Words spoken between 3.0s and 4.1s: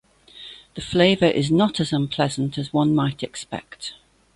expect.